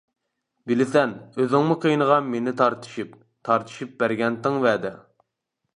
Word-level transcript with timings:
بىلىسەن، 0.69 1.13
ئۆزۈڭمۇ 1.43 1.77
قىينىغان 1.83 2.25
مېنى 2.31 2.55
تارتىشىپ، 2.63 3.15
تارتىشىپ 3.49 3.95
بەرگەنتىڭ 4.03 4.61
ۋەدە. 4.67 4.97